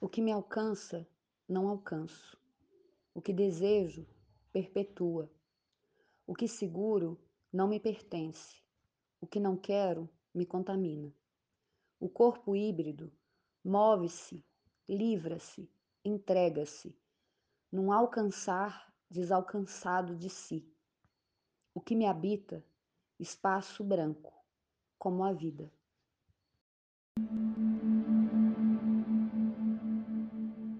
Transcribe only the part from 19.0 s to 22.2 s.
desalcançado de si. O que me